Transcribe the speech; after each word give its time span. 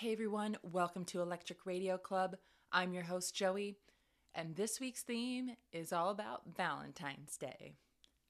Hey 0.00 0.12
everyone, 0.12 0.56
welcome 0.62 1.04
to 1.06 1.20
Electric 1.20 1.66
Radio 1.66 1.98
Club. 1.98 2.36
I'm 2.70 2.92
your 2.92 3.02
host, 3.02 3.34
Joey, 3.34 3.78
and 4.32 4.54
this 4.54 4.78
week's 4.78 5.02
theme 5.02 5.56
is 5.72 5.92
all 5.92 6.10
about 6.10 6.42
Valentine's 6.56 7.36
Day. 7.36 7.74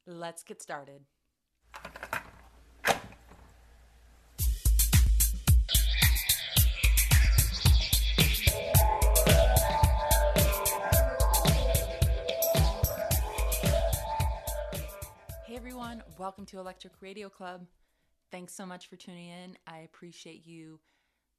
Let's 0.06 0.42
get 0.42 0.62
started. 0.62 1.02
Hey 15.44 15.54
everyone, 15.54 16.02
welcome 16.18 16.46
to 16.46 16.60
Electric 16.60 16.94
Radio 17.02 17.28
Club. 17.28 17.66
Thanks 18.30 18.54
so 18.54 18.64
much 18.64 18.86
for 18.88 18.96
tuning 18.96 19.28
in. 19.28 19.58
I 19.66 19.80
appreciate 19.80 20.46
you 20.46 20.80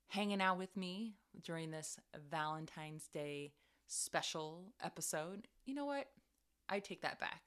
hanging 0.09 0.41
out 0.41 0.57
with 0.57 0.75
me 0.75 1.13
during 1.43 1.71
this 1.71 1.97
Valentine's 2.29 3.07
Day 3.07 3.53
special 3.87 4.73
episode. 4.83 5.47
You 5.65 5.75
know 5.75 5.85
what? 5.85 6.07
I 6.67 6.79
take 6.79 7.01
that 7.01 7.19
back. 7.19 7.41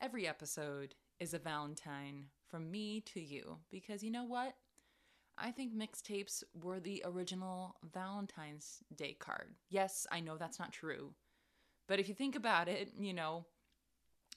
Every 0.00 0.26
episode 0.26 0.94
is 1.18 1.34
a 1.34 1.38
Valentine 1.38 2.26
from 2.48 2.70
me 2.70 3.00
to 3.12 3.20
you 3.20 3.58
because 3.70 4.02
you 4.02 4.10
know 4.10 4.24
what? 4.24 4.54
I 5.38 5.50
think 5.50 5.74
mixtapes 5.74 6.42
were 6.62 6.80
the 6.80 7.02
original 7.06 7.76
Valentine's 7.94 8.78
Day 8.94 9.16
card. 9.18 9.54
Yes, 9.68 10.06
I 10.10 10.20
know 10.20 10.36
that's 10.36 10.58
not 10.58 10.72
true. 10.72 11.12
But 11.86 11.98
if 11.98 12.08
you 12.08 12.14
think 12.14 12.36
about 12.36 12.68
it, 12.68 12.92
you 12.98 13.14
know, 13.14 13.46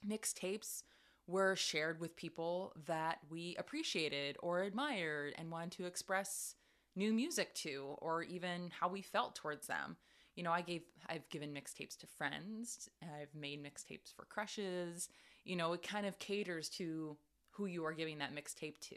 mixtapes 0.06 0.82
were 1.26 1.56
shared 1.56 2.00
with 2.00 2.16
people 2.16 2.74
that 2.86 3.18
we 3.30 3.56
appreciated 3.58 4.36
or 4.40 4.62
admired 4.62 5.34
and 5.38 5.50
wanted 5.50 5.72
to 5.72 5.86
express 5.86 6.54
new 6.96 7.12
music 7.12 7.54
to 7.54 7.96
or 7.98 8.22
even 8.22 8.70
how 8.78 8.88
we 8.88 9.02
felt 9.02 9.34
towards 9.34 9.66
them. 9.66 9.96
You 10.36 10.42
know, 10.42 10.52
I 10.52 10.62
gave 10.62 10.82
I've 11.08 11.28
given 11.28 11.52
mixtapes 11.52 11.96
to 11.98 12.06
friends, 12.06 12.88
I've 13.02 13.34
made 13.34 13.62
mixtapes 13.62 14.12
for 14.14 14.24
crushes. 14.24 15.08
You 15.44 15.56
know, 15.56 15.72
it 15.74 15.82
kind 15.82 16.06
of 16.06 16.18
caters 16.18 16.68
to 16.70 17.16
who 17.50 17.66
you 17.66 17.84
are 17.84 17.92
giving 17.92 18.18
that 18.18 18.34
mixtape 18.34 18.78
to. 18.80 18.96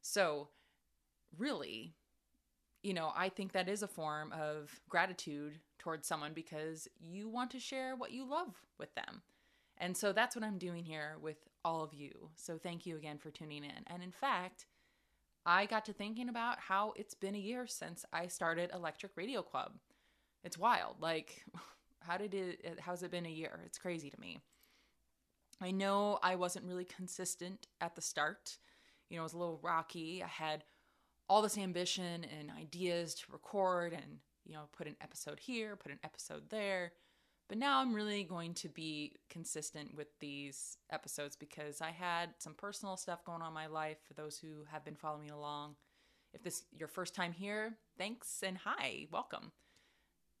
So, 0.00 0.48
really, 1.36 1.94
you 2.82 2.94
know, 2.94 3.12
I 3.14 3.28
think 3.28 3.52
that 3.52 3.68
is 3.68 3.82
a 3.82 3.88
form 3.88 4.32
of 4.32 4.80
gratitude 4.88 5.58
towards 5.78 6.08
someone 6.08 6.32
because 6.32 6.88
you 7.00 7.28
want 7.28 7.50
to 7.52 7.60
share 7.60 7.94
what 7.96 8.12
you 8.12 8.28
love 8.28 8.54
with 8.78 8.94
them. 8.94 9.22
And 9.78 9.96
so 9.96 10.12
that's 10.12 10.34
what 10.34 10.44
I'm 10.44 10.58
doing 10.58 10.84
here 10.84 11.16
with 11.20 11.36
all 11.64 11.82
of 11.82 11.94
you. 11.94 12.30
So 12.36 12.58
thank 12.58 12.86
you 12.86 12.96
again 12.96 13.18
for 13.18 13.30
tuning 13.30 13.64
in. 13.64 13.84
And 13.86 14.02
in 14.02 14.10
fact, 14.10 14.66
I 15.48 15.64
got 15.64 15.86
to 15.86 15.94
thinking 15.94 16.28
about 16.28 16.58
how 16.58 16.92
it's 16.94 17.14
been 17.14 17.34
a 17.34 17.38
year 17.38 17.66
since 17.66 18.04
I 18.12 18.26
started 18.26 18.70
Electric 18.74 19.12
Radio 19.16 19.40
Club. 19.40 19.72
It's 20.44 20.58
wild. 20.58 20.96
Like, 21.00 21.42
how 22.00 22.18
did 22.18 22.34
it, 22.34 22.78
how's 22.80 23.02
it 23.02 23.10
been 23.10 23.24
a 23.24 23.30
year? 23.30 23.60
It's 23.64 23.78
crazy 23.78 24.10
to 24.10 24.20
me. 24.20 24.40
I 25.58 25.70
know 25.70 26.18
I 26.22 26.36
wasn't 26.36 26.66
really 26.66 26.84
consistent 26.84 27.66
at 27.80 27.96
the 27.96 28.02
start. 28.02 28.58
You 29.08 29.16
know, 29.16 29.22
it 29.22 29.24
was 29.24 29.32
a 29.32 29.38
little 29.38 29.58
rocky. 29.62 30.22
I 30.22 30.26
had 30.26 30.64
all 31.30 31.40
this 31.40 31.56
ambition 31.56 32.26
and 32.38 32.50
ideas 32.50 33.14
to 33.14 33.32
record 33.32 33.94
and, 33.94 34.18
you 34.44 34.52
know, 34.52 34.68
put 34.76 34.86
an 34.86 34.96
episode 35.00 35.40
here, 35.40 35.76
put 35.76 35.92
an 35.92 36.00
episode 36.04 36.50
there. 36.50 36.92
But 37.48 37.56
now 37.56 37.80
I'm 37.80 37.94
really 37.94 38.24
going 38.24 38.52
to 38.54 38.68
be 38.68 39.14
consistent 39.30 39.94
with 39.94 40.08
these 40.20 40.76
episodes 40.90 41.34
because 41.34 41.80
I 41.80 41.90
had 41.90 42.30
some 42.38 42.52
personal 42.52 42.98
stuff 42.98 43.24
going 43.24 43.40
on 43.40 43.48
in 43.48 43.54
my 43.54 43.68
life 43.68 43.96
for 44.06 44.12
those 44.12 44.36
who 44.36 44.64
have 44.70 44.84
been 44.84 44.96
following 44.96 45.30
along. 45.30 45.76
If 46.34 46.42
this 46.42 46.64
your 46.78 46.88
first 46.88 47.14
time 47.14 47.32
here, 47.32 47.78
thanks 47.96 48.42
and 48.42 48.58
hi, 48.58 49.06
welcome. 49.10 49.52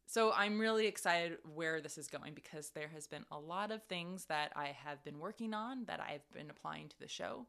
So 0.06 0.32
I'm 0.32 0.58
really 0.58 0.86
excited 0.86 1.38
where 1.44 1.80
this 1.80 1.96
is 1.96 2.08
going 2.08 2.34
because 2.34 2.70
there 2.70 2.88
has 2.88 3.06
been 3.06 3.24
a 3.30 3.38
lot 3.38 3.70
of 3.70 3.82
things 3.84 4.26
that 4.26 4.52
I 4.54 4.76
have 4.84 5.02
been 5.02 5.18
working 5.18 5.54
on 5.54 5.84
that 5.86 6.00
I've 6.00 6.30
been 6.32 6.50
applying 6.50 6.88
to 6.88 6.98
the 7.00 7.08
show, 7.08 7.46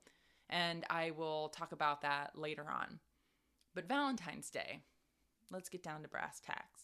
and 0.50 0.86
I 0.90 1.12
will 1.12 1.50
talk 1.50 1.74
about 1.74 2.02
that 2.02 2.32
later 2.38 2.66
on. 2.70 3.00
But 3.76 3.88
Valentine's 3.88 4.50
Day, 4.50 4.82
let's 5.52 5.70
get 5.70 5.84
down 5.84 6.02
to 6.04 6.10
brass 6.10 6.40
tacks. 6.40 6.84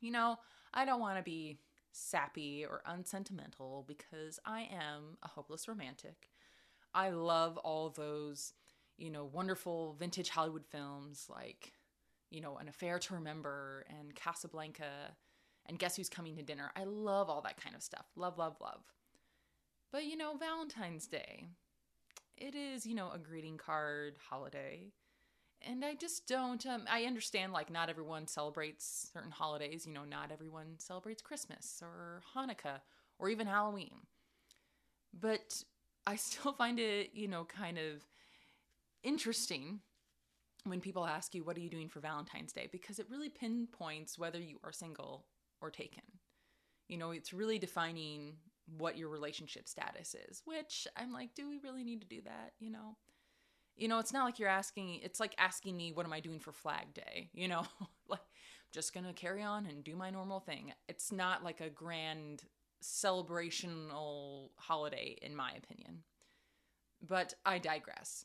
You 0.00 0.12
know, 0.12 0.38
I 0.72 0.84
don't 0.84 1.00
want 1.00 1.18
to 1.18 1.22
be 1.22 1.58
sappy 1.94 2.66
or 2.68 2.82
unsentimental 2.86 3.84
because 3.86 4.40
I 4.44 4.68
am 4.72 5.16
a 5.22 5.28
hopeless 5.28 5.68
romantic. 5.68 6.28
I 6.92 7.10
love 7.10 7.56
all 7.58 7.90
those, 7.90 8.52
you 8.98 9.10
know, 9.10 9.24
wonderful 9.24 9.94
vintage 9.98 10.28
Hollywood 10.28 10.66
films 10.66 11.26
like, 11.30 11.72
you 12.30 12.40
know, 12.40 12.56
An 12.56 12.68
Affair 12.68 12.98
to 12.98 13.14
Remember 13.14 13.86
and 13.88 14.14
Casablanca 14.14 15.14
and 15.66 15.78
Guess 15.78 15.96
Who's 15.96 16.08
Coming 16.08 16.36
to 16.36 16.42
Dinner. 16.42 16.70
I 16.76 16.84
love 16.84 17.30
all 17.30 17.42
that 17.42 17.62
kind 17.62 17.76
of 17.76 17.82
stuff. 17.82 18.06
Love, 18.16 18.38
love, 18.38 18.56
love. 18.60 18.82
But, 19.92 20.04
you 20.04 20.16
know, 20.16 20.36
Valentine's 20.36 21.06
Day, 21.06 21.46
it 22.36 22.56
is, 22.56 22.84
you 22.84 22.96
know, 22.96 23.10
a 23.12 23.18
greeting 23.18 23.56
card 23.56 24.16
holiday 24.28 24.88
and 25.66 25.84
I 25.84 25.94
just 25.94 26.26
don't. 26.26 26.64
Um, 26.66 26.84
I 26.90 27.04
understand 27.04 27.52
like 27.52 27.70
not 27.70 27.88
everyone 27.88 28.26
celebrates 28.26 29.10
certain 29.12 29.30
holidays. 29.30 29.86
You 29.86 29.92
know, 29.92 30.04
not 30.04 30.30
everyone 30.32 30.74
celebrates 30.78 31.22
Christmas 31.22 31.82
or 31.82 32.22
Hanukkah 32.34 32.80
or 33.18 33.28
even 33.28 33.46
Halloween. 33.46 34.00
But 35.18 35.62
I 36.06 36.16
still 36.16 36.52
find 36.52 36.78
it, 36.78 37.10
you 37.14 37.28
know, 37.28 37.44
kind 37.44 37.78
of 37.78 38.04
interesting 39.02 39.80
when 40.64 40.80
people 40.80 41.06
ask 41.06 41.34
you, 41.34 41.44
"What 41.44 41.56
are 41.56 41.60
you 41.60 41.70
doing 41.70 41.88
for 41.88 42.00
Valentine's 42.00 42.52
Day?" 42.52 42.68
Because 42.70 42.98
it 42.98 43.10
really 43.10 43.28
pinpoints 43.28 44.18
whether 44.18 44.38
you 44.38 44.58
are 44.64 44.72
single 44.72 45.26
or 45.60 45.70
taken. 45.70 46.04
You 46.88 46.98
know, 46.98 47.12
it's 47.12 47.32
really 47.32 47.58
defining 47.58 48.34
what 48.78 48.96
your 48.96 49.08
relationship 49.08 49.68
status 49.68 50.14
is. 50.28 50.42
Which 50.44 50.86
I'm 50.96 51.12
like, 51.12 51.34
do 51.34 51.48
we 51.48 51.58
really 51.58 51.84
need 51.84 52.00
to 52.00 52.06
do 52.06 52.20
that? 52.22 52.52
You 52.58 52.70
know 52.70 52.96
you 53.76 53.88
know, 53.88 53.98
it's 53.98 54.12
not 54.12 54.24
like 54.24 54.38
you're 54.38 54.48
asking, 54.48 55.00
it's 55.02 55.20
like 55.20 55.34
asking 55.38 55.76
me, 55.76 55.92
what 55.92 56.06
am 56.06 56.12
I 56.12 56.20
doing 56.20 56.40
for 56.40 56.52
Flag 56.52 56.94
Day? 56.94 57.30
You 57.34 57.48
know, 57.48 57.64
like, 58.08 58.20
just 58.72 58.94
gonna 58.94 59.12
carry 59.12 59.42
on 59.42 59.66
and 59.66 59.84
do 59.84 59.96
my 59.96 60.10
normal 60.10 60.40
thing. 60.40 60.72
It's 60.88 61.12
not 61.12 61.44
like 61.44 61.60
a 61.60 61.70
grand 61.70 62.44
celebrational 62.82 64.50
holiday, 64.56 65.16
in 65.22 65.34
my 65.34 65.52
opinion. 65.52 66.02
But 67.06 67.34
I 67.44 67.58
digress. 67.58 68.24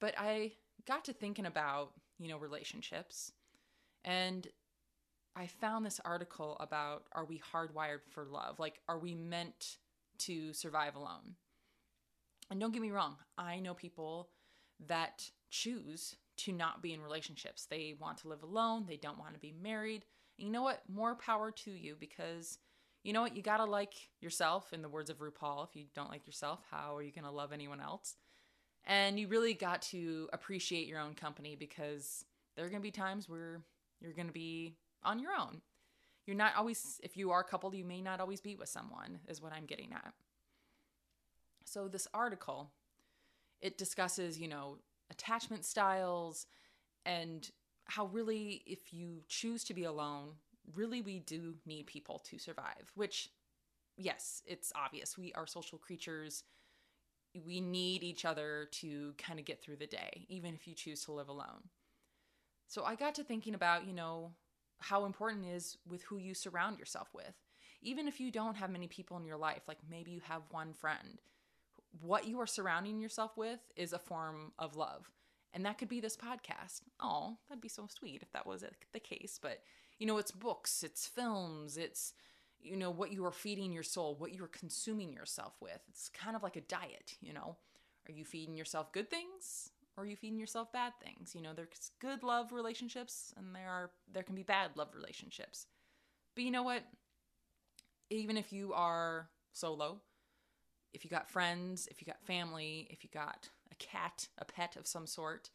But 0.00 0.14
I 0.16 0.52
got 0.86 1.04
to 1.04 1.12
thinking 1.12 1.46
about, 1.46 1.92
you 2.18 2.28
know, 2.28 2.38
relationships. 2.38 3.32
And 4.04 4.48
I 5.36 5.46
found 5.46 5.84
this 5.84 6.00
article 6.04 6.56
about 6.60 7.04
are 7.12 7.24
we 7.24 7.40
hardwired 7.52 8.00
for 8.10 8.24
love? 8.24 8.58
Like, 8.58 8.80
are 8.88 8.98
we 8.98 9.14
meant 9.14 9.76
to 10.18 10.52
survive 10.52 10.96
alone? 10.96 11.36
And 12.50 12.58
don't 12.58 12.72
get 12.72 12.82
me 12.82 12.90
wrong, 12.90 13.16
I 13.38 13.60
know 13.60 13.74
people 13.74 14.30
that 14.86 15.30
choose 15.50 16.16
to 16.38 16.52
not 16.52 16.82
be 16.82 16.92
in 16.92 17.02
relationships. 17.02 17.66
They 17.66 17.94
want 17.98 18.18
to 18.18 18.28
live 18.28 18.42
alone, 18.42 18.86
they 18.88 18.96
don't 18.96 19.18
want 19.18 19.34
to 19.34 19.40
be 19.40 19.54
married. 19.62 20.04
And 20.38 20.46
you 20.46 20.52
know 20.52 20.62
what? 20.62 20.82
More 20.88 21.14
power 21.14 21.50
to 21.50 21.70
you 21.70 21.96
because 21.98 22.58
you 23.02 23.12
know 23.12 23.22
what? 23.22 23.36
You 23.36 23.42
got 23.42 23.58
to 23.58 23.64
like 23.64 23.94
yourself, 24.20 24.72
in 24.72 24.82
the 24.82 24.88
words 24.88 25.08
of 25.08 25.18
RuPaul. 25.18 25.66
If 25.66 25.74
you 25.74 25.86
don't 25.94 26.10
like 26.10 26.26
yourself, 26.26 26.60
how 26.70 26.96
are 26.96 27.02
you 27.02 27.12
going 27.12 27.24
to 27.24 27.30
love 27.30 27.52
anyone 27.52 27.80
else? 27.80 28.16
And 28.86 29.18
you 29.18 29.28
really 29.28 29.54
got 29.54 29.82
to 29.82 30.28
appreciate 30.32 30.86
your 30.86 31.00
own 31.00 31.14
company 31.14 31.56
because 31.56 32.24
there 32.56 32.64
are 32.64 32.68
going 32.68 32.80
to 32.80 32.86
be 32.86 32.90
times 32.90 33.28
where 33.28 33.60
you're 34.00 34.12
going 34.12 34.26
to 34.26 34.32
be 34.32 34.76
on 35.02 35.18
your 35.18 35.32
own. 35.32 35.60
You're 36.26 36.36
not 36.36 36.52
always, 36.56 37.00
if 37.02 37.16
you 37.16 37.30
are 37.30 37.42
coupled, 37.42 37.74
you 37.74 37.84
may 37.84 38.00
not 38.00 38.20
always 38.20 38.40
be 38.40 38.54
with 38.54 38.68
someone, 38.68 39.20
is 39.28 39.40
what 39.40 39.52
I'm 39.52 39.64
getting 39.64 39.92
at. 39.92 40.12
So, 41.64 41.88
this 41.88 42.08
article 42.12 42.70
it 43.60 43.78
discusses, 43.78 44.38
you 44.38 44.48
know, 44.48 44.78
attachment 45.10 45.64
styles 45.64 46.46
and 47.04 47.50
how 47.84 48.06
really, 48.06 48.62
if 48.66 48.92
you 48.92 49.22
choose 49.28 49.64
to 49.64 49.74
be 49.74 49.84
alone, 49.84 50.34
really 50.74 51.02
we 51.02 51.18
do 51.18 51.54
need 51.66 51.86
people 51.86 52.20
to 52.30 52.38
survive, 52.38 52.90
which, 52.94 53.30
yes, 53.96 54.42
it's 54.46 54.72
obvious. 54.76 55.18
We 55.18 55.32
are 55.32 55.46
social 55.46 55.78
creatures. 55.78 56.44
We 57.34 57.60
need 57.60 58.02
each 58.02 58.24
other 58.24 58.68
to 58.72 59.14
kind 59.18 59.38
of 59.38 59.44
get 59.44 59.62
through 59.62 59.76
the 59.76 59.86
day, 59.86 60.26
even 60.28 60.54
if 60.54 60.68
you 60.68 60.74
choose 60.74 61.04
to 61.04 61.12
live 61.12 61.28
alone. 61.28 61.68
So 62.68 62.84
I 62.84 62.94
got 62.94 63.16
to 63.16 63.24
thinking 63.24 63.54
about, 63.54 63.86
you 63.86 63.92
know, 63.92 64.32
how 64.78 65.04
important 65.04 65.44
it 65.46 65.54
is 65.54 65.76
with 65.88 66.02
who 66.02 66.16
you 66.16 66.34
surround 66.34 66.78
yourself 66.78 67.08
with. 67.14 67.34
Even 67.82 68.06
if 68.06 68.20
you 68.20 68.30
don't 68.30 68.56
have 68.56 68.70
many 68.70 68.86
people 68.86 69.16
in 69.16 69.24
your 69.24 69.36
life, 69.36 69.62
like 69.66 69.78
maybe 69.90 70.10
you 70.10 70.20
have 70.28 70.42
one 70.50 70.72
friend, 70.72 71.20
what 72.00 72.26
you 72.26 72.40
are 72.40 72.46
surrounding 72.46 73.00
yourself 73.00 73.36
with 73.36 73.60
is 73.76 73.92
a 73.92 73.98
form 73.98 74.52
of 74.58 74.76
love. 74.76 75.10
And 75.52 75.64
that 75.66 75.78
could 75.78 75.88
be 75.88 76.00
this 76.00 76.16
podcast. 76.16 76.82
Oh, 77.00 77.38
that'd 77.48 77.60
be 77.60 77.68
so 77.68 77.88
sweet 77.88 78.22
if 78.22 78.30
that 78.32 78.46
was 78.46 78.64
the 78.92 79.00
case. 79.00 79.38
But, 79.40 79.62
you 79.98 80.06
know, 80.06 80.18
it's 80.18 80.30
books, 80.30 80.84
it's 80.84 81.06
films, 81.06 81.76
it's, 81.76 82.12
you 82.60 82.76
know, 82.76 82.90
what 82.90 83.12
you 83.12 83.24
are 83.24 83.32
feeding 83.32 83.72
your 83.72 83.82
soul, 83.82 84.14
what 84.16 84.32
you 84.32 84.44
are 84.44 84.48
consuming 84.48 85.12
yourself 85.12 85.54
with. 85.60 85.80
It's 85.88 86.08
kind 86.08 86.36
of 86.36 86.42
like 86.42 86.56
a 86.56 86.60
diet, 86.60 87.16
you 87.20 87.32
know. 87.32 87.56
Are 88.08 88.12
you 88.12 88.24
feeding 88.24 88.56
yourself 88.56 88.92
good 88.92 89.10
things 89.10 89.70
or 89.96 90.04
are 90.04 90.06
you 90.06 90.16
feeding 90.16 90.38
yourself 90.38 90.72
bad 90.72 90.92
things? 91.04 91.34
You 91.34 91.42
know, 91.42 91.52
there's 91.54 91.90
good 92.00 92.22
love 92.22 92.52
relationships 92.52 93.34
and 93.36 93.54
there 93.54 93.68
are 93.68 93.90
there 94.12 94.22
can 94.22 94.34
be 94.34 94.42
bad 94.42 94.70
love 94.76 94.88
relationships. 94.94 95.66
But 96.34 96.44
you 96.44 96.50
know 96.50 96.62
what? 96.62 96.82
Even 98.08 98.36
if 98.36 98.52
you 98.52 98.72
are 98.72 99.28
solo, 99.52 100.00
if 100.92 101.04
you 101.04 101.10
got 101.10 101.28
friends, 101.28 101.88
if 101.90 102.00
you 102.00 102.06
got 102.06 102.22
family, 102.22 102.88
if 102.90 103.04
you 103.04 103.10
got 103.12 103.48
a 103.70 103.74
cat, 103.76 104.28
a 104.38 104.44
pet 104.44 104.76
of 104.76 104.86
some 104.86 105.06
sort, 105.06 105.50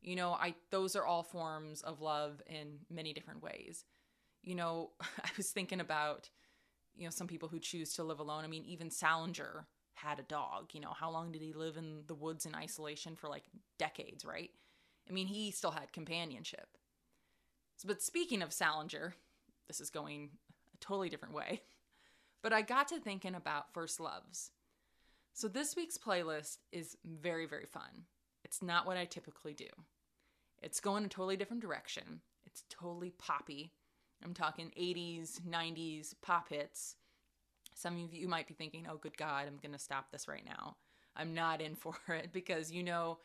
you 0.00 0.16
know, 0.16 0.32
I 0.32 0.54
those 0.70 0.96
are 0.96 1.04
all 1.04 1.22
forms 1.22 1.82
of 1.82 2.00
love 2.00 2.40
in 2.46 2.78
many 2.90 3.12
different 3.12 3.42
ways. 3.42 3.84
You 4.42 4.54
know, 4.54 4.90
I 5.00 5.30
was 5.36 5.50
thinking 5.50 5.80
about 5.80 6.30
you 6.96 7.04
know 7.04 7.10
some 7.10 7.26
people 7.26 7.48
who 7.48 7.58
choose 7.58 7.94
to 7.94 8.04
live 8.04 8.20
alone. 8.20 8.44
I 8.44 8.48
mean, 8.48 8.64
even 8.64 8.90
Salinger 8.90 9.66
had 9.94 10.18
a 10.18 10.24
dog. 10.24 10.70
You 10.72 10.80
know, 10.80 10.92
how 10.92 11.10
long 11.10 11.32
did 11.32 11.42
he 11.42 11.52
live 11.52 11.76
in 11.76 12.02
the 12.06 12.14
woods 12.14 12.46
in 12.46 12.54
isolation 12.54 13.16
for 13.16 13.28
like 13.28 13.44
decades, 13.78 14.24
right? 14.24 14.50
I 15.08 15.12
mean, 15.12 15.26
he 15.26 15.50
still 15.50 15.70
had 15.70 15.92
companionship. 15.92 16.68
But 17.84 18.02
speaking 18.02 18.42
of 18.42 18.52
Salinger, 18.52 19.14
this 19.68 19.80
is 19.80 19.90
going 19.90 20.30
a 20.74 20.78
totally 20.78 21.08
different 21.08 21.34
way. 21.34 21.62
But 22.42 22.52
I 22.52 22.62
got 22.62 22.86
to 22.88 23.00
thinking 23.00 23.34
about 23.34 23.72
first 23.72 23.98
loves. 23.98 24.52
So 25.36 25.48
this 25.48 25.76
week's 25.76 25.98
playlist 25.98 26.56
is 26.72 26.96
very, 27.04 27.44
very 27.44 27.66
fun. 27.66 28.06
It's 28.42 28.62
not 28.62 28.86
what 28.86 28.96
I 28.96 29.04
typically 29.04 29.52
do. 29.52 29.66
It's 30.62 30.80
going 30.80 31.04
a 31.04 31.08
totally 31.08 31.36
different 31.36 31.60
direction. 31.60 32.22
It's 32.46 32.64
totally 32.70 33.10
poppy. 33.10 33.70
I'm 34.24 34.32
talking 34.32 34.72
80s, 34.80 35.42
90s 35.42 36.14
pop 36.22 36.48
hits. 36.48 36.96
Some 37.74 38.02
of 38.02 38.14
you 38.14 38.28
might 38.28 38.48
be 38.48 38.54
thinking, 38.54 38.86
oh, 38.90 38.96
good 38.96 39.18
God, 39.18 39.44
I'm 39.46 39.58
going 39.60 39.74
to 39.74 39.78
stop 39.78 40.10
this 40.10 40.26
right 40.26 40.42
now. 40.42 40.76
I'm 41.14 41.34
not 41.34 41.60
in 41.60 41.74
for 41.76 41.98
it 42.08 42.30
because, 42.32 42.72
you 42.72 42.82
know, 42.82 43.18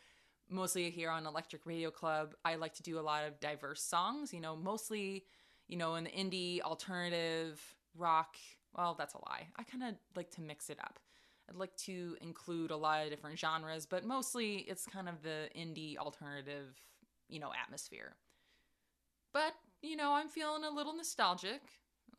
mostly 0.50 0.90
here 0.90 1.12
on 1.12 1.26
Electric 1.26 1.66
Radio 1.66 1.92
Club, 1.92 2.36
I 2.44 2.56
like 2.56 2.74
to 2.74 2.84
do 2.84 3.00
a 3.00 3.08
lot 3.08 3.24
of 3.24 3.40
diverse 3.40 3.82
songs, 3.82 4.34
you 4.34 4.42
know, 4.42 4.58
mostly, 4.58 5.24
you 5.70 5.78
know, 5.78 5.96
in 5.96 6.04
the 6.04 6.10
indie, 6.10 6.60
alternative, 6.60 7.62
rock. 7.96 8.36
Well, 8.76 8.96
that's 9.00 9.14
a 9.14 9.20
lie. 9.20 9.48
I 9.56 9.64
kind 9.64 9.84
of 9.84 9.96
like 10.14 10.32
to 10.32 10.42
mix 10.42 10.70
it 10.70 10.78
up. 10.82 11.00
I'd 11.52 11.60
like 11.60 11.76
to 11.78 12.16
include 12.22 12.72
a 12.72 12.78
lot 12.78 13.04
of 13.04 13.10
different 13.10 13.38
genres, 13.38 13.86
but 13.86 14.06
mostly 14.06 14.58
it's 14.70 14.86
kind 14.86 15.10
of 15.10 15.22
the 15.22 15.50
indie 15.58 15.98
alternative, 15.98 16.76
you 17.28 17.40
know, 17.40 17.52
atmosphere. 17.62 18.16
But, 19.34 19.54
you 19.82 19.98
know, 19.98 20.14
I'm 20.14 20.30
feeling 20.30 20.64
a 20.64 20.74
little 20.74 20.96
nostalgic, 20.96 21.62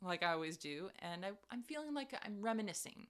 like 0.03 0.21
I 0.21 0.33
always 0.33 0.57
do, 0.57 0.89
and 0.99 1.25
I, 1.25 1.29
I'm 1.49 1.63
feeling 1.63 1.95
like 1.95 2.13
I'm 2.23 2.41
reminiscing. 2.41 3.07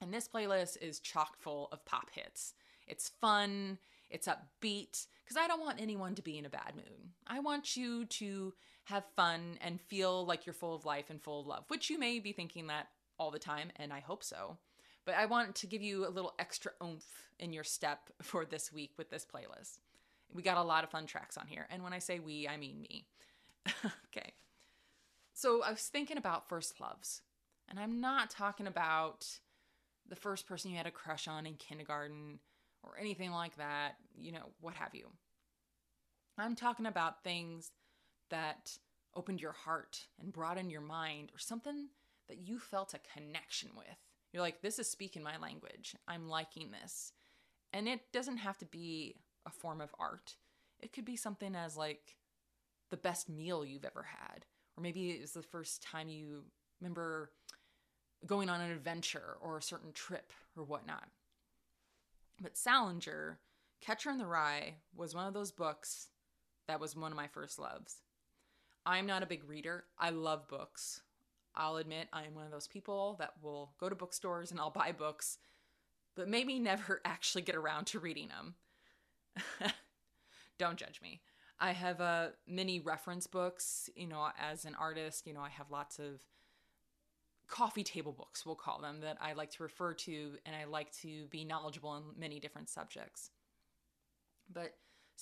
And 0.00 0.14
this 0.14 0.28
playlist 0.28 0.76
is 0.80 1.00
chock 1.00 1.36
full 1.36 1.68
of 1.72 1.84
pop 1.84 2.10
hits. 2.12 2.54
It's 2.86 3.10
fun, 3.20 3.78
it's 4.08 4.28
upbeat, 4.28 5.06
because 5.24 5.36
I 5.36 5.48
don't 5.48 5.60
want 5.60 5.80
anyone 5.80 6.14
to 6.14 6.22
be 6.22 6.38
in 6.38 6.46
a 6.46 6.50
bad 6.50 6.74
mood. 6.76 7.10
I 7.26 7.40
want 7.40 7.76
you 7.76 8.04
to 8.04 8.54
have 8.84 9.04
fun 9.16 9.58
and 9.60 9.80
feel 9.80 10.24
like 10.26 10.46
you're 10.46 10.52
full 10.52 10.74
of 10.74 10.84
life 10.84 11.10
and 11.10 11.20
full 11.20 11.40
of 11.40 11.46
love, 11.46 11.64
which 11.68 11.90
you 11.90 11.98
may 11.98 12.20
be 12.20 12.32
thinking 12.32 12.68
that 12.68 12.88
all 13.18 13.32
the 13.32 13.38
time, 13.38 13.70
and 13.76 13.92
I 13.92 14.00
hope 14.00 14.22
so. 14.22 14.58
But 15.04 15.16
I 15.16 15.26
want 15.26 15.56
to 15.56 15.66
give 15.66 15.82
you 15.82 16.06
a 16.06 16.10
little 16.10 16.34
extra 16.38 16.72
oomph 16.82 17.06
in 17.38 17.52
your 17.52 17.64
step 17.64 18.10
for 18.22 18.44
this 18.44 18.72
week 18.72 18.92
with 18.96 19.10
this 19.10 19.26
playlist. 19.26 19.78
We 20.32 20.42
got 20.42 20.56
a 20.56 20.62
lot 20.62 20.84
of 20.84 20.90
fun 20.90 21.06
tracks 21.06 21.36
on 21.36 21.46
here. 21.46 21.66
And 21.70 21.82
when 21.82 21.92
I 21.92 21.98
say 21.98 22.18
we, 22.18 22.48
I 22.48 22.56
mean 22.56 22.80
me. 22.80 23.04
okay. 24.08 24.32
So 25.34 25.62
I 25.62 25.70
was 25.70 25.82
thinking 25.82 26.16
about 26.16 26.48
first 26.48 26.80
loves. 26.80 27.22
And 27.68 27.78
I'm 27.78 28.00
not 28.00 28.30
talking 28.30 28.66
about 28.66 29.26
the 30.08 30.16
first 30.16 30.46
person 30.46 30.70
you 30.70 30.76
had 30.76 30.86
a 30.86 30.90
crush 30.90 31.28
on 31.28 31.46
in 31.46 31.54
kindergarten 31.54 32.38
or 32.82 32.98
anything 32.98 33.30
like 33.30 33.56
that, 33.56 33.92
you 34.16 34.32
know, 34.32 34.50
what 34.60 34.74
have 34.74 34.94
you. 34.94 35.08
I'm 36.38 36.56
talking 36.56 36.86
about 36.86 37.22
things 37.22 37.70
that 38.30 38.76
opened 39.14 39.40
your 39.40 39.52
heart 39.52 40.06
and 40.20 40.32
broadened 40.32 40.72
your 40.72 40.80
mind 40.80 41.30
or 41.34 41.38
something 41.38 41.88
that 42.28 42.38
you 42.38 42.58
felt 42.58 42.94
a 42.94 43.18
connection 43.18 43.70
with. 43.76 43.86
You're 44.32 44.42
like, 44.42 44.62
this 44.62 44.78
is 44.78 44.88
speaking 44.88 45.22
my 45.22 45.36
language. 45.38 45.94
I'm 46.08 46.28
liking 46.28 46.70
this. 46.70 47.12
And 47.72 47.88
it 47.88 48.00
doesn't 48.12 48.38
have 48.38 48.58
to 48.58 48.64
be 48.64 49.16
a 49.46 49.50
form 49.50 49.80
of 49.80 49.94
art. 49.98 50.36
It 50.80 50.92
could 50.92 51.04
be 51.04 51.16
something 51.16 51.54
as 51.54 51.76
like 51.76 52.16
the 52.90 52.96
best 52.96 53.28
meal 53.28 53.64
you've 53.64 53.84
ever 53.84 54.02
had. 54.02 54.44
Or 54.76 54.82
maybe 54.82 55.10
it 55.10 55.20
was 55.20 55.32
the 55.32 55.42
first 55.42 55.82
time 55.82 56.08
you 56.08 56.44
remember 56.80 57.30
going 58.26 58.48
on 58.48 58.60
an 58.60 58.70
adventure 58.70 59.36
or 59.40 59.58
a 59.58 59.62
certain 59.62 59.92
trip 59.92 60.32
or 60.56 60.64
whatnot. 60.64 61.08
But 62.40 62.56
Salinger, 62.56 63.38
Catcher 63.80 64.10
in 64.10 64.18
the 64.18 64.26
Rye, 64.26 64.76
was 64.94 65.14
one 65.14 65.26
of 65.26 65.34
those 65.34 65.52
books 65.52 66.08
that 66.68 66.80
was 66.80 66.96
one 66.96 67.12
of 67.12 67.16
my 67.16 67.26
first 67.26 67.58
loves. 67.58 67.96
I'm 68.84 69.06
not 69.06 69.22
a 69.22 69.26
big 69.26 69.48
reader. 69.48 69.84
I 69.98 70.10
love 70.10 70.48
books. 70.48 71.02
I'll 71.54 71.76
admit 71.76 72.08
I 72.12 72.24
am 72.24 72.34
one 72.34 72.44
of 72.44 72.50
those 72.50 72.68
people 72.68 73.16
that 73.18 73.34
will 73.42 73.72
go 73.78 73.88
to 73.88 73.94
bookstores 73.94 74.50
and 74.50 74.60
I'll 74.60 74.70
buy 74.70 74.92
books, 74.92 75.38
but 76.14 76.28
maybe 76.28 76.58
never 76.58 77.00
actually 77.04 77.42
get 77.42 77.54
around 77.56 77.86
to 77.88 77.98
reading 77.98 78.28
them. 78.28 78.54
Don't 80.58 80.78
judge 80.78 81.00
me. 81.02 81.20
I 81.58 81.72
have 81.72 82.00
uh, 82.00 82.28
many 82.46 82.80
reference 82.80 83.26
books. 83.26 83.88
You 83.94 84.08
know, 84.08 84.28
as 84.38 84.64
an 84.64 84.74
artist, 84.74 85.26
you 85.26 85.32
know, 85.32 85.40
I 85.40 85.48
have 85.50 85.70
lots 85.70 85.98
of 85.98 86.22
coffee 87.48 87.84
table 87.84 88.12
books, 88.12 88.46
we'll 88.46 88.54
call 88.54 88.80
them, 88.80 89.00
that 89.02 89.18
I 89.20 89.34
like 89.34 89.50
to 89.52 89.62
refer 89.62 89.92
to, 89.92 90.32
and 90.46 90.56
I 90.56 90.64
like 90.64 90.90
to 91.02 91.26
be 91.26 91.44
knowledgeable 91.44 91.94
in 91.96 92.02
many 92.18 92.40
different 92.40 92.70
subjects. 92.70 93.30
But 94.50 94.72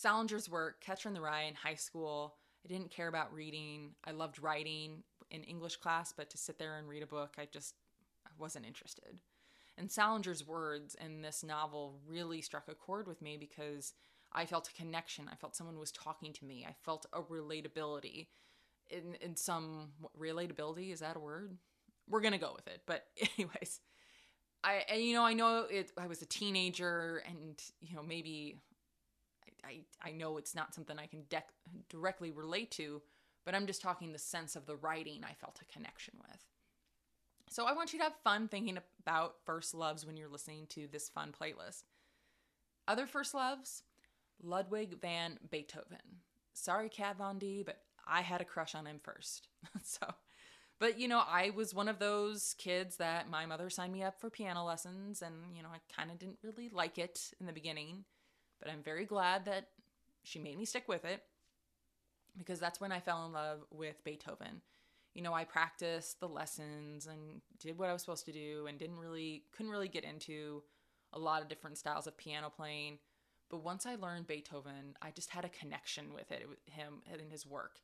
Salinger's 0.01 0.49
work, 0.49 0.81
Catcher 0.81 1.09
in 1.09 1.15
the 1.15 1.21
Rye 1.21 1.43
in 1.43 1.55
high 1.55 1.75
school, 1.75 2.37
I 2.65 2.69
didn't 2.69 2.91
care 2.91 3.09
about 3.09 3.33
reading. 3.33 3.91
I 4.05 4.13
loved 4.13 4.43
writing 4.43 5.03
in 5.31 5.43
English 5.45 5.77
class, 5.77 6.13
but 6.13 6.31
to 6.31 6.39
sit 6.39 6.59
there 6.59 6.77
and 6.77 6.89
read 6.89 7.03
a 7.03 7.07
book, 7.07 7.35
I 7.39 7.47
just 7.51 7.75
I 8.27 8.31
wasn't 8.39 8.67
interested. 8.67 9.19
And 9.79 9.89
Salinger's 9.89 10.47
words 10.47 10.97
in 11.03 11.23
this 11.23 11.43
novel 11.43 12.01
really 12.07 12.43
struck 12.43 12.69
a 12.69 12.75
chord 12.75 13.07
with 13.07 13.23
me 13.23 13.37
because 13.39 13.95
I 14.33 14.47
felt 14.47 14.69
a 14.69 14.73
connection. 14.75 15.29
I 15.31 15.37
felt 15.37 15.57
someone 15.57 15.79
was 15.79 15.93
talking 15.93 16.33
to 16.35 16.45
me. 16.45 16.67
I 16.69 16.75
felt 16.85 17.07
a 17.13 17.21
relatability. 17.23 18.27
In, 18.91 19.15
in 19.21 19.37
some 19.37 19.93
relatability, 20.21 20.93
is 20.93 21.01
that 21.01 21.17
a 21.17 21.21
word? 21.21 21.57
We're 22.09 22.21
gonna 22.21 22.39
go 22.39 22.53
with 22.55 22.67
it. 22.67 22.83
But 22.87 23.07
anyways, 23.39 23.81
I 24.63 24.85
and 24.89 25.03
you 25.03 25.15
know 25.15 25.25
I 25.25 25.33
know 25.33 25.67
it. 25.71 25.93
I 25.97 26.09
was 26.09 26.23
a 26.23 26.27
teenager, 26.27 27.23
and 27.27 27.61
you 27.81 27.95
know 27.95 28.03
maybe 28.03 28.57
I 29.65 29.81
I, 30.03 30.13
know 30.13 30.37
it's 30.37 30.55
not 30.55 30.75
something 30.75 30.99
I 30.99 31.07
can 31.07 31.25
directly 31.89 32.31
relate 32.31 32.71
to, 32.73 33.03
but 33.45 33.55
I'm 33.55 33.67
just 33.67 33.83
talking 33.83 34.13
the 34.13 34.19
sense 34.19 34.57
of 34.57 34.67
the 34.67 34.77
writing 34.77 35.23
I 35.25 35.35
felt 35.35 35.61
a 35.61 35.73
connection 35.73 36.15
with. 36.21 36.41
So 37.51 37.67
I 37.67 37.73
want 37.73 37.93
you 37.93 37.99
to 37.99 38.05
have 38.05 38.15
fun 38.23 38.49
thinking 38.49 38.79
about 39.03 39.37
first 39.45 39.75
loves 39.75 40.07
when 40.07 40.17
you're 40.17 40.29
listening 40.29 40.67
to 40.71 40.87
this 40.87 41.09
fun 41.09 41.33
playlist. 41.39 41.83
Other 42.87 43.07
first 43.07 43.35
loves, 43.35 43.83
Ludwig 44.43 45.01
van 45.01 45.39
Beethoven. 45.51 46.23
Sorry, 46.53 46.89
Kat 46.89 47.19
Von 47.19 47.39
D, 47.39 47.63
but 47.65 47.79
I 48.07 48.21
had 48.21 48.41
a 48.41 48.45
crush 48.45 48.75
on 48.75 48.87
him 48.87 49.01
first. 49.03 49.49
so, 49.83 50.07
but 50.79 50.99
you 50.99 51.09
know, 51.09 51.23
I 51.27 51.51
was 51.51 51.75
one 51.75 51.89
of 51.89 51.99
those 51.99 52.55
kids 52.59 52.97
that 52.97 53.31
my 53.31 53.47
mother 53.47 53.71
signed 53.71 53.93
me 53.93 54.03
up 54.03 54.21
for 54.21 54.31
piano 54.31 54.65
lessons, 54.65 55.23
and 55.23 55.35
you 55.55 55.63
know, 55.63 55.69
I 55.73 55.79
kind 55.95 56.11
of 56.11 56.19
didn't 56.19 56.39
really 56.43 56.69
like 56.69 56.99
it 56.99 57.33
in 57.41 57.47
the 57.47 57.53
beginning, 57.53 58.05
but 58.61 58.71
I'm 58.71 58.83
very 58.83 59.05
glad 59.05 59.45
that 59.47 59.69
she 60.23 60.39
made 60.39 60.59
me 60.59 60.65
stick 60.65 60.89
with 60.89 61.05
it 61.05 61.23
because 62.37 62.61
that's 62.61 62.81
when 62.81 62.93
I 62.93 63.01
fell 63.01 63.27
in 63.27 63.33
love 63.33 63.61
with 63.71 64.03
Beethoven. 64.05 64.61
You 65.15 65.23
know, 65.23 65.35
I 65.35 65.45
practiced 65.45 66.21
the 66.21 66.29
lessons 66.29 67.07
and 67.07 67.41
did 67.59 67.79
what 67.79 67.89
I 67.89 67.93
was 67.93 68.03
supposed 68.03 68.27
to 68.27 68.33
do 68.33 68.67
and 68.69 68.79
didn't 68.79 68.99
really 68.99 69.45
couldn't 69.53 69.73
really 69.73 69.89
get 69.89 70.05
into 70.05 70.63
a 71.13 71.19
lot 71.19 71.43
of 71.43 71.49
different 71.49 71.79
styles 71.79 72.07
of 72.07 72.17
piano 72.17 72.51
playing. 72.55 72.99
But 73.49 73.65
once 73.65 73.85
I 73.85 73.97
learned 73.97 74.29
Beethoven, 74.29 74.97
I 75.03 75.11
just 75.11 75.31
had 75.31 75.45
a 75.45 75.49
connection 75.49 76.15
with 76.15 76.31
it, 76.31 76.49
with 76.49 76.59
him 76.67 77.03
and 77.11 77.33
his 77.33 77.45
work. 77.45 77.81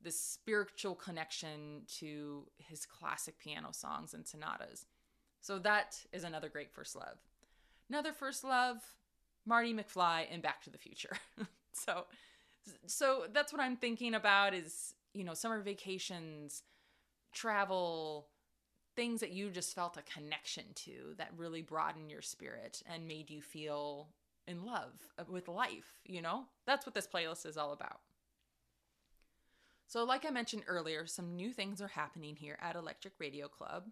This 0.00 0.18
spiritual 0.18 0.94
connection 0.94 1.82
to 1.98 2.46
his 2.56 2.86
classic 2.86 3.38
piano 3.38 3.68
songs 3.72 4.14
and 4.14 4.26
sonatas. 4.26 4.86
So 5.42 5.58
that 5.58 6.00
is 6.12 6.24
another 6.24 6.48
great 6.48 6.72
first 6.72 6.96
love. 6.96 7.18
Another 7.90 8.12
first 8.12 8.42
love, 8.42 8.78
Marty 9.46 9.74
McFly 9.74 10.26
and 10.30 10.42
Back 10.42 10.62
to 10.62 10.70
the 10.70 10.78
Future. 10.78 11.16
so 11.72 12.04
so 12.86 13.24
that's 13.32 13.52
what 13.52 13.60
I'm 13.60 13.76
thinking 13.76 14.14
about 14.14 14.54
is, 14.54 14.94
you 15.14 15.24
know, 15.24 15.34
summer 15.34 15.60
vacations, 15.60 16.62
travel, 17.32 18.28
things 18.94 19.20
that 19.20 19.32
you 19.32 19.50
just 19.50 19.74
felt 19.74 19.96
a 19.96 20.02
connection 20.02 20.64
to 20.74 21.14
that 21.18 21.30
really 21.36 21.62
broadened 21.62 22.10
your 22.10 22.22
spirit 22.22 22.82
and 22.86 23.08
made 23.08 23.30
you 23.30 23.40
feel 23.40 24.08
in 24.46 24.64
love 24.64 24.92
uh, 25.18 25.24
with 25.28 25.48
life, 25.48 26.00
you 26.04 26.20
know? 26.20 26.44
That's 26.66 26.84
what 26.84 26.94
this 26.94 27.08
playlist 27.08 27.46
is 27.46 27.56
all 27.56 27.72
about. 27.72 28.00
So, 29.86 30.04
like 30.04 30.24
I 30.24 30.30
mentioned 30.30 30.64
earlier, 30.66 31.06
some 31.06 31.36
new 31.36 31.52
things 31.52 31.82
are 31.82 31.88
happening 31.88 32.36
here 32.36 32.58
at 32.60 32.76
Electric 32.76 33.14
Radio 33.18 33.46
Club. 33.48 33.88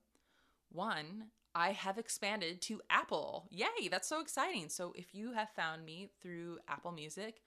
One, 0.72 1.26
I 1.54 1.72
have 1.72 1.98
expanded 1.98 2.60
to 2.62 2.80
Apple. 2.90 3.48
Yay, 3.50 3.88
that's 3.90 4.08
so 4.08 4.20
exciting. 4.20 4.68
So 4.68 4.92
if 4.94 5.14
you 5.14 5.32
have 5.32 5.50
found 5.50 5.84
me 5.84 6.10
through 6.22 6.58
Apple 6.68 6.92
Music, 6.92 7.42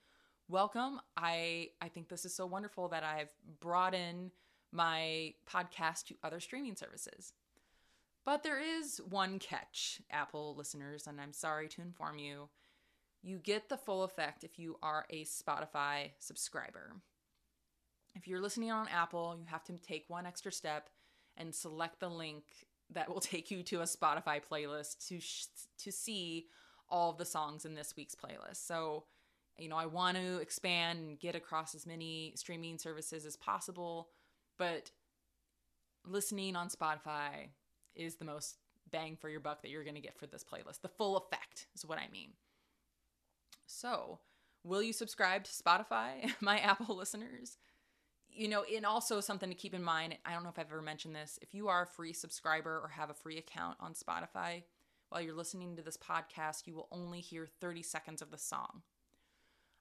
welcome. 0.48 1.00
I 1.16 1.68
I 1.80 1.88
think 1.88 2.08
this 2.08 2.24
is 2.24 2.34
so 2.34 2.46
wonderful 2.46 2.88
that 2.88 3.02
I've 3.02 3.32
brought 3.60 3.94
in 3.94 4.30
my 4.72 5.34
podcast 5.50 6.06
to 6.06 6.16
other 6.22 6.40
streaming 6.40 6.76
services. 6.76 7.32
But 8.26 8.42
there 8.42 8.60
is 8.60 9.00
one 9.08 9.38
catch, 9.38 10.00
Apple 10.10 10.54
listeners, 10.56 11.06
and 11.06 11.20
I'm 11.20 11.32
sorry 11.32 11.68
to 11.68 11.82
inform 11.82 12.18
you. 12.18 12.48
You 13.22 13.38
get 13.38 13.68
the 13.68 13.76
full 13.76 14.02
effect 14.02 14.44
if 14.44 14.58
you 14.58 14.76
are 14.82 15.06
a 15.10 15.24
Spotify 15.24 16.10
subscriber. 16.18 16.96
If 18.14 18.28
you're 18.28 18.40
listening 18.40 18.70
on 18.70 18.88
Apple, 18.88 19.36
you 19.38 19.46
have 19.46 19.64
to 19.64 19.74
take 19.74 20.04
one 20.08 20.26
extra 20.26 20.52
step 20.52 20.88
and 21.36 21.54
select 21.54 22.00
the 22.00 22.08
link 22.08 22.44
that 22.90 23.08
will 23.08 23.20
take 23.20 23.50
you 23.50 23.62
to 23.64 23.80
a 23.80 23.84
Spotify 23.84 24.40
playlist 24.42 25.06
to 25.08 25.20
sh- 25.20 25.46
to 25.78 25.92
see 25.92 26.46
all 26.88 27.10
of 27.10 27.18
the 27.18 27.24
songs 27.24 27.64
in 27.64 27.74
this 27.74 27.94
week's 27.96 28.14
playlist. 28.14 28.66
So, 28.66 29.04
you 29.58 29.68
know, 29.68 29.76
I 29.76 29.86
want 29.86 30.16
to 30.16 30.38
expand 30.38 30.98
and 30.98 31.18
get 31.18 31.34
across 31.34 31.74
as 31.74 31.86
many 31.86 32.34
streaming 32.36 32.78
services 32.78 33.24
as 33.24 33.36
possible, 33.36 34.08
but 34.58 34.90
listening 36.06 36.56
on 36.56 36.68
Spotify 36.68 37.48
is 37.94 38.16
the 38.16 38.24
most 38.24 38.56
bang 38.90 39.16
for 39.16 39.28
your 39.28 39.40
buck 39.40 39.62
that 39.62 39.70
you're 39.70 39.84
going 39.84 39.94
to 39.94 40.00
get 40.00 40.18
for 40.18 40.26
this 40.26 40.44
playlist. 40.44 40.82
The 40.82 40.88
full 40.88 41.16
effect 41.16 41.66
is 41.74 41.84
what 41.84 41.98
I 41.98 42.08
mean. 42.12 42.32
So, 43.66 44.20
will 44.62 44.82
you 44.82 44.92
subscribe 44.92 45.44
to 45.44 45.50
Spotify, 45.50 46.32
my 46.40 46.58
Apple 46.58 46.96
listeners? 46.96 47.56
You 48.36 48.48
know, 48.48 48.64
and 48.64 48.84
also 48.84 49.20
something 49.20 49.48
to 49.48 49.54
keep 49.54 49.74
in 49.74 49.82
mind, 49.82 50.18
I 50.26 50.32
don't 50.32 50.42
know 50.42 50.48
if 50.48 50.58
I've 50.58 50.66
ever 50.66 50.82
mentioned 50.82 51.14
this. 51.14 51.38
If 51.40 51.54
you 51.54 51.68
are 51.68 51.82
a 51.82 51.86
free 51.86 52.12
subscriber 52.12 52.80
or 52.82 52.88
have 52.88 53.08
a 53.08 53.14
free 53.14 53.38
account 53.38 53.76
on 53.78 53.94
Spotify, 53.94 54.64
while 55.08 55.20
you're 55.20 55.36
listening 55.36 55.76
to 55.76 55.82
this 55.82 55.96
podcast, 55.96 56.66
you 56.66 56.74
will 56.74 56.88
only 56.90 57.20
hear 57.20 57.46
30 57.60 57.84
seconds 57.84 58.20
of 58.20 58.32
the 58.32 58.38
song. 58.38 58.82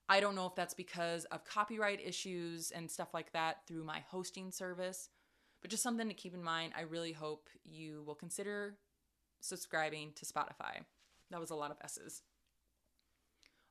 I 0.08 0.20
don't 0.20 0.36
know 0.36 0.46
if 0.46 0.54
that's 0.54 0.76
because 0.76 1.26
of 1.26 1.46
copyright 1.46 2.00
issues 2.06 2.70
and 2.70 2.92
stuff 2.92 3.14
like 3.14 3.34
that 3.34 3.66
through 3.66 3.86
my 3.86 4.04
hosting 4.08 4.52
service, 4.52 5.10
but 5.62 5.72
just 5.72 5.82
something 5.82 6.08
to 6.08 6.14
keep 6.14 6.36
in 6.36 6.44
mind. 6.44 6.74
I 6.78 6.82
really 6.82 7.14
hope 7.14 7.50
you 7.64 8.04
will 8.06 8.14
consider 8.14 8.76
subscribing 9.40 10.12
to 10.16 10.26
Spotify. 10.26 10.84
That 11.32 11.40
was 11.40 11.50
a 11.50 11.56
lot 11.56 11.72
of 11.72 11.78
S's. 11.84 12.22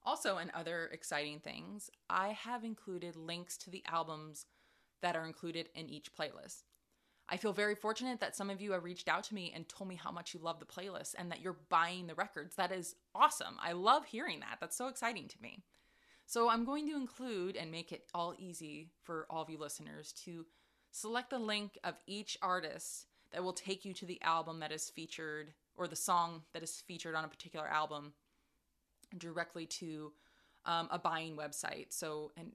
Also, 0.04 0.38
and 0.38 0.50
other 0.50 0.90
exciting 0.92 1.38
things, 1.38 1.88
I 2.10 2.30
have 2.30 2.64
included 2.64 3.14
links 3.14 3.56
to 3.58 3.70
the 3.70 3.84
albums 3.86 4.46
that 5.02 5.16
are 5.16 5.26
included 5.26 5.68
in 5.74 5.88
each 5.88 6.14
playlist. 6.14 6.62
I 7.28 7.36
feel 7.36 7.52
very 7.52 7.74
fortunate 7.74 8.20
that 8.20 8.36
some 8.36 8.50
of 8.50 8.60
you 8.60 8.72
have 8.72 8.84
reached 8.84 9.08
out 9.08 9.24
to 9.24 9.34
me 9.34 9.52
and 9.54 9.68
told 9.68 9.88
me 9.88 9.96
how 9.96 10.10
much 10.10 10.34
you 10.34 10.40
love 10.40 10.58
the 10.58 10.66
playlist 10.66 11.14
and 11.16 11.30
that 11.30 11.40
you're 11.40 11.56
buying 11.68 12.06
the 12.06 12.14
records. 12.14 12.56
That 12.56 12.72
is 12.72 12.94
awesome. 13.14 13.56
I 13.62 13.72
love 13.72 14.06
hearing 14.06 14.40
that. 14.40 14.58
That's 14.60 14.76
so 14.76 14.88
exciting 14.88 15.28
to 15.28 15.40
me. 15.40 15.62
So, 16.26 16.48
I'm 16.48 16.64
going 16.64 16.88
to 16.88 16.96
include 16.96 17.56
and 17.56 17.70
make 17.70 17.92
it 17.92 18.06
all 18.14 18.34
easy 18.38 18.90
for 19.02 19.26
all 19.28 19.42
of 19.42 19.50
you 19.50 19.58
listeners 19.58 20.12
to 20.24 20.46
select 20.90 21.30
the 21.30 21.38
link 21.38 21.78
of 21.84 21.94
each 22.06 22.38
artist 22.40 23.06
that 23.32 23.42
will 23.42 23.52
take 23.52 23.84
you 23.84 23.92
to 23.94 24.06
the 24.06 24.20
album 24.22 24.60
that 24.60 24.72
is 24.72 24.90
featured 24.90 25.52
or 25.74 25.88
the 25.88 25.96
song 25.96 26.42
that 26.52 26.62
is 26.62 26.82
featured 26.86 27.14
on 27.14 27.24
a 27.24 27.28
particular 27.28 27.66
album 27.66 28.12
directly 29.18 29.66
to 29.66 30.12
um, 30.64 30.88
a 30.90 30.98
buying 30.98 31.36
website. 31.36 31.86
So, 31.90 32.30
and 32.36 32.52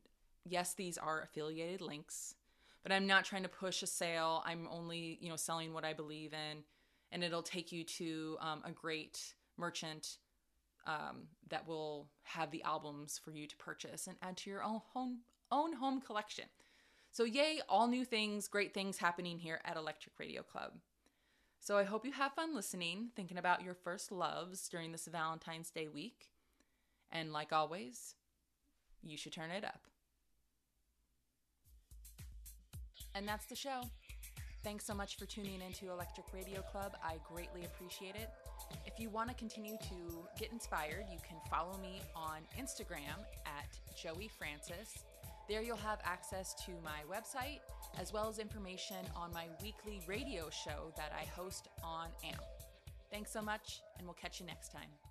yes, 0.50 0.74
these 0.74 0.98
are 0.98 1.22
affiliated 1.22 1.82
links, 1.82 2.36
but 2.84 2.92
I'm 2.92 3.08
not 3.08 3.25
trying 3.25 3.44
to 3.44 3.50
push 3.50 3.84
a 3.84 3.88
sale. 3.88 4.44
I'm 4.46 4.68
only, 4.72 5.18
you 5.22 5.30
know, 5.30 5.36
selling 5.36 5.74
what 5.74 5.86
I 5.86 5.94
believe 5.94 6.34
in, 6.34 6.63
and 7.12 7.24
it'll 7.24 7.44
take 7.44 7.72
you 7.72 7.84
to 7.84 8.38
um, 8.39 8.62
a 8.66 8.72
great 8.72 9.34
merchant 9.58 10.18
um, 10.86 11.27
that 11.50 11.68
will 11.68 12.08
have 12.24 12.51
the 12.51 12.63
albums 12.63 13.20
for 13.24 13.32
you 13.32 13.46
to 13.48 13.56
purchase 13.58 14.08
and 14.08 14.16
add 14.22 14.38
to 14.38 14.50
your 14.50 14.63
own 14.63 14.82
home 14.94 15.20
own 15.51 15.74
home 15.74 16.01
collection. 16.01 16.46
So, 17.12 17.24
yay, 17.24 17.62
all 17.68 17.88
new 17.88 18.06
things, 18.06 18.48
great 18.48 18.74
things 18.74 18.98
happening 18.98 19.39
here 19.39 19.60
at 19.66 19.77
Electric 19.77 20.20
Radio 20.20 20.44
Club. 20.44 20.74
So, 21.60 21.77
I 21.77 21.84
hope 21.84 22.06
you 22.06 22.12
have 22.12 22.34
fun 22.34 22.54
listening, 22.54 23.10
thinking 23.16 23.38
about 23.38 23.63
your 23.63 23.74
first 23.74 24.12
loves 24.12 24.68
during 24.70 24.92
this 24.92 25.08
Valentine's 25.08 25.72
Day 25.72 25.88
week. 25.88 26.30
And 27.12 27.32
like 27.32 27.54
always, 27.54 28.16
you 29.01 29.18
should 29.18 29.34
turn 29.34 29.51
it 29.51 29.63
up. 29.63 29.82
And 33.16 33.28
that's 33.28 33.46
the 33.46 33.56
show. 33.56 33.82
Thanks 34.64 34.86
so 34.86 34.94
much 34.94 35.18
for 35.18 35.26
tuning 35.26 35.62
into 35.62 35.92
Electric 35.92 36.34
Radio 36.34 36.62
Club. 36.62 36.94
I 37.04 37.16
greatly 37.32 37.66
appreciate 37.66 38.16
it. 38.16 38.30
If 38.86 39.00
you 39.00 39.10
want 39.10 39.30
to 39.30 39.36
continue 39.36 39.78
to 39.78 40.28
get 40.38 40.52
inspired, 40.52 41.06
you 41.12 41.20
can 41.28 41.38
follow 41.50 41.78
me 41.78 42.02
on 42.16 42.40
Instagram 42.60 43.20
at 43.46 43.68
Joey 43.96 44.28
Francis. 44.28 45.06
There 45.48 45.62
you'll 45.62 45.78
have 45.78 46.00
access 46.04 46.54
to 46.66 46.72
my 46.84 47.00
website 47.10 47.60
as 48.00 48.12
well 48.12 48.28
as 48.28 48.40
information 48.40 48.98
on 49.16 49.32
my 49.32 49.46
weekly 49.64 50.02
radio 50.08 50.50
show 50.50 50.92
that 50.98 51.14
I 51.18 51.26
host 51.26 51.70
on 51.84 52.10
AMP. 52.26 52.42
Thanks 53.12 53.32
so 53.32 53.42
much, 53.42 53.82
and 53.98 54.06
we'll 54.06 54.16
catch 54.16 54.42
you 54.42 54.46
next 54.46 54.74
time. 54.74 55.07